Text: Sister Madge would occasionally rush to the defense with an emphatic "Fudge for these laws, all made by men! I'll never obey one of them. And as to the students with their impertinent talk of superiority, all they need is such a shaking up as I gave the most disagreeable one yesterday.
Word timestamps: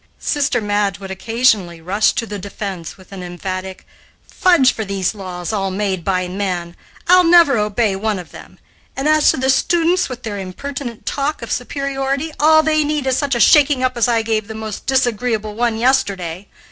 Sister 0.17 0.61
Madge 0.61 0.99
would 0.99 1.11
occasionally 1.11 1.79
rush 1.79 2.13
to 2.13 2.25
the 2.25 2.39
defense 2.39 2.97
with 2.97 3.11
an 3.11 3.21
emphatic 3.21 3.85
"Fudge 4.27 4.73
for 4.73 4.83
these 4.83 5.13
laws, 5.13 5.53
all 5.53 5.69
made 5.69 6.03
by 6.03 6.27
men! 6.27 6.75
I'll 7.07 7.23
never 7.23 7.59
obey 7.59 7.95
one 7.95 8.17
of 8.17 8.31
them. 8.31 8.57
And 8.95 9.07
as 9.07 9.29
to 9.29 9.37
the 9.37 9.51
students 9.51 10.09
with 10.09 10.23
their 10.23 10.39
impertinent 10.39 11.05
talk 11.05 11.43
of 11.43 11.51
superiority, 11.51 12.31
all 12.39 12.63
they 12.63 12.83
need 12.83 13.05
is 13.05 13.15
such 13.17 13.35
a 13.35 13.39
shaking 13.39 13.83
up 13.83 13.95
as 13.95 14.07
I 14.07 14.23
gave 14.23 14.47
the 14.47 14.55
most 14.55 14.87
disagreeable 14.87 15.53
one 15.53 15.77
yesterday. 15.77 16.47